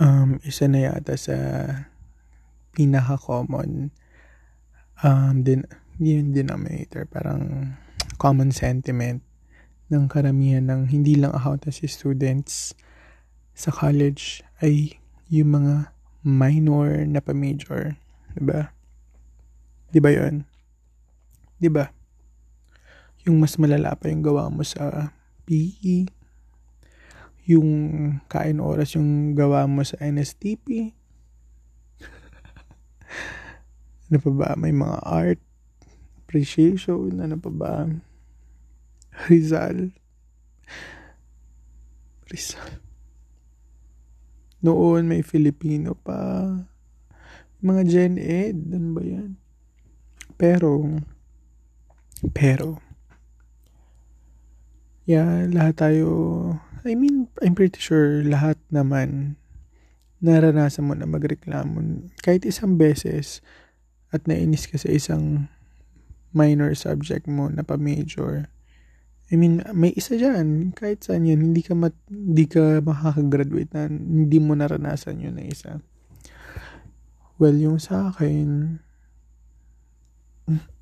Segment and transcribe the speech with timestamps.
[0.00, 1.36] um, isa na yata sa
[2.72, 3.92] pinaka-common
[5.04, 5.68] um, din,
[6.00, 7.76] yung denominator, parang
[8.16, 9.20] common sentiment
[9.92, 12.72] ng karamihan ng hindi lang accountancy students
[13.52, 14.96] sa college ay
[15.28, 15.92] yung mga
[16.24, 18.00] minor na pa-major.
[18.32, 18.72] Diba?
[19.92, 20.48] Diba yun?
[21.60, 21.92] Diba?
[23.28, 25.12] Yung mas malala pa yung gawa mo sa
[25.44, 26.19] PE,
[27.48, 27.70] yung
[28.28, 30.92] kain oras yung gawa mo sa NSTP.
[34.10, 34.48] ano pa ba?
[34.56, 35.40] May mga art,
[36.24, 37.74] appreciation, ano pa ba?
[39.26, 39.90] Rizal.
[42.30, 42.70] Rizal.
[44.60, 46.52] Noon may Filipino pa.
[47.64, 49.30] Mga Gen Ed, ano ba yan?
[50.36, 51.00] Pero,
[52.32, 52.80] pero,
[55.04, 56.08] yeah, lahat tayo,
[56.84, 59.36] I mean, I'm pretty sure lahat naman
[60.20, 63.40] naranasan mo na magreklamo kahit isang beses
[64.12, 65.48] at nainis ka sa isang
[66.36, 68.52] minor subject mo na pa-major
[69.30, 73.86] I mean, may isa dyan, kahit saan yan, hindi ka, mat, hindi ka makakagraduate na
[73.86, 75.78] hindi mo naranasan yun na isa.
[77.38, 78.74] Well, yung sa akin,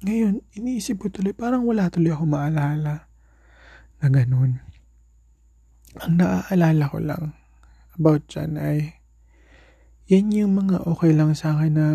[0.00, 3.04] ngayon, iniisip ko tuloy, parang wala tuloy ako maalala
[4.00, 4.64] na ganun.
[5.96, 7.32] Ang naaalala ko lang
[7.96, 9.00] about dyan ay,
[10.12, 11.88] yan yung mga okay lang sa akin na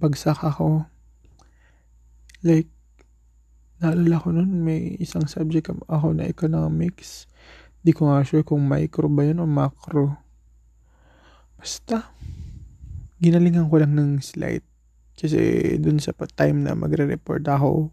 [0.00, 0.88] bagsak ako.
[2.40, 2.72] Like,
[3.80, 7.24] Naalala ko nun, may isang subject ako na economics.
[7.80, 10.20] Di ko nga sure kung micro ba yun o macro.
[11.56, 12.12] Basta,
[13.24, 14.68] ginalingan ko lang ng slide.
[15.16, 15.40] Kasi
[15.80, 17.88] dun sa time na magre-report ako,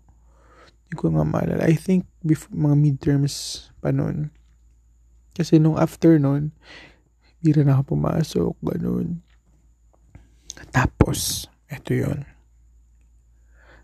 [0.91, 1.63] di ko nga maalala.
[1.63, 4.35] I think before, mga midterms pa nun.
[5.37, 6.49] Kasi nung after nun,
[7.45, 9.21] bira na ako pumasok, ganun.
[10.73, 12.25] Tapos, eto yon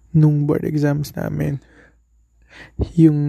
[0.09, 1.61] Nung board exams namin,
[2.97, 3.21] yung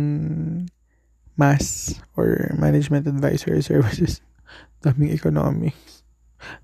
[1.37, 4.25] mass or management advisory services
[4.85, 6.01] daming economics.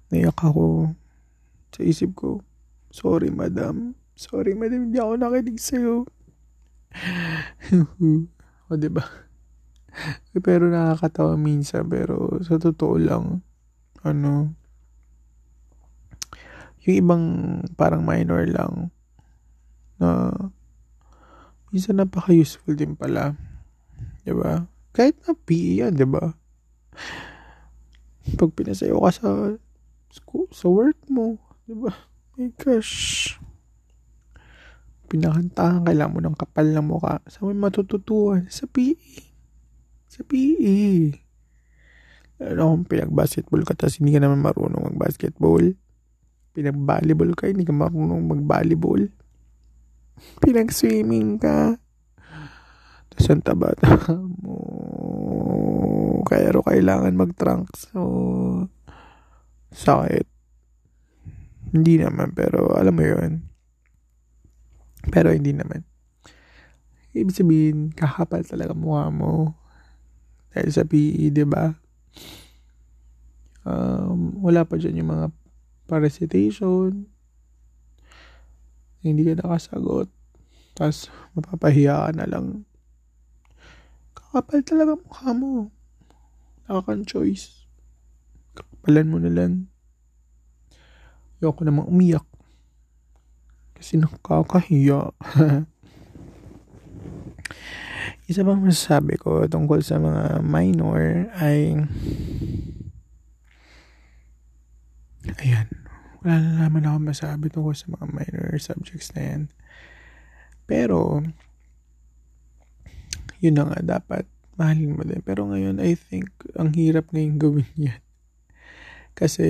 [0.09, 0.97] Naiyak ako
[1.77, 2.41] sa isip ko
[2.89, 3.97] sorry madam.
[4.17, 6.09] Sorry madam hindi ako nakinig sa'yo.
[8.71, 9.03] O diba
[10.47, 13.25] pero nakakatawa minsan pero sa totoo lang
[14.07, 14.55] ano
[16.85, 17.25] yung ibang
[17.77, 18.89] parang minor lang
[20.01, 20.33] na
[21.71, 23.37] minsan napaka-useful din pala.
[23.37, 24.53] ba diba?
[24.91, 26.25] Kahit na PE yan, ba diba?
[28.41, 29.29] Pag pinasayo ka sa
[30.11, 31.93] school, sa work mo, ba diba?
[32.41, 33.37] My gosh.
[35.11, 37.21] Pinakantahan, kailangan mo ng kapal ng mukha.
[37.27, 38.47] Sa may matututuan?
[38.49, 39.30] Sa PE.
[40.21, 41.17] Sa PE.
[42.45, 45.65] Ano kung pinag-basketball ka tapos hindi ka naman marunong mag-basketball?
[46.53, 49.09] Pinag-volleyball ka, hindi ka marunong mag-volleyball?
[50.41, 51.77] pinag-swimming ka.
[53.11, 53.75] Tapos ang taba
[54.45, 54.57] mo.
[56.29, 57.91] Kaya kailangan mag-trunks.
[57.91, 58.69] So,
[59.75, 60.29] sakit.
[61.71, 63.47] Hindi naman, pero alam mo yun.
[65.11, 65.87] Pero hindi naman.
[67.11, 69.60] Ibig sabihin, kakapal talaga mukha mo.
[70.51, 71.71] Dahil sa PE, di ba?
[73.63, 75.27] Um, wala pa dyan yung mga
[75.87, 77.07] parasitation,
[79.01, 80.09] hindi ka nakasagot.
[80.77, 82.47] Tapos, mapapahiya ka na lang.
[84.13, 85.73] Kakapal talaga mukha mo.
[86.69, 87.67] Nakakang choice.
[88.55, 89.53] Kakapalan mo na lang.
[91.41, 92.25] Ayoko namang umiyak.
[93.75, 95.17] Kasi nakakahiya.
[98.31, 101.83] Isa bang masasabi ko tungkol sa mga minor ay
[105.43, 105.67] ayan
[106.23, 109.43] wala na naman ako masabi tungkol sa mga minor subjects na yan.
[110.71, 111.27] Pero,
[113.43, 115.25] yun na nga, dapat mahalin mo din.
[115.27, 117.99] Pero ngayon, I think, ang hirap ngayon gawin yan.
[119.19, 119.43] Kasi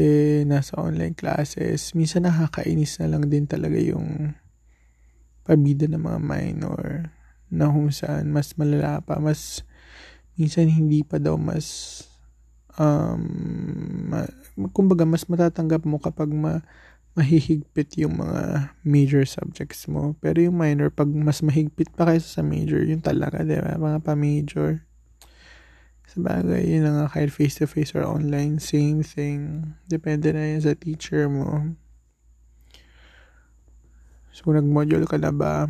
[0.49, 4.39] nasa online classes, minsan nakakainis na lang din talaga yung
[5.45, 7.20] pabida ng mga minor
[7.51, 9.67] na kung saan mas malala pa, mas
[10.39, 12.01] minsan hindi pa daw mas
[12.79, 14.09] um,
[14.73, 16.65] kumbaga mas matatanggap mo kapag ma
[17.19, 20.15] mahihigpit yung mga major subjects mo.
[20.23, 23.75] Pero yung minor, pag mas mahigpit pa kaysa sa major, yun talaga, di ba?
[23.75, 24.87] Mga pa-major.
[26.07, 29.75] Sa bagay, yun lang nga, kahit face-to-face or online, same thing.
[29.91, 31.75] Depende na yun sa teacher mo.
[34.31, 35.67] So, nag-module ka na ba?